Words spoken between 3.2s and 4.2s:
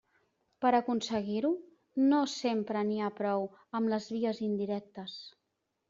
prou amb les